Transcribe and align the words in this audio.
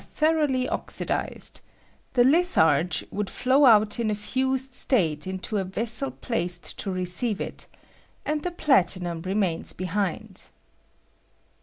thoroughly 0.13 0.67
oxidized; 0.67 1.61
the 2.13 2.23
litharge 2.23 3.05
would 3.11 3.29
flow' 3.29 3.65
out 3.67 3.99
in 3.99 4.09
a 4.09 4.15
fused 4.15 4.73
state 4.73 5.27
into 5.27 5.57
a 5.57 5.63
vessel 5.63 6.09
placed 6.09 6.79
to 6.79 6.89
re 6.89 7.03
■ 7.05 7.31
oeive 7.35 7.39
it, 7.39 7.67
and 8.25 8.41
the 8.41 8.49
platinum 8.49 9.21
remains 9.21 9.73
behind. 9.73 10.45